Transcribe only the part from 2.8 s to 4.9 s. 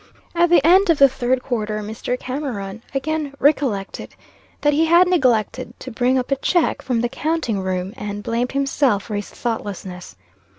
again recollected that he